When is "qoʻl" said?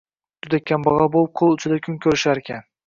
1.43-1.55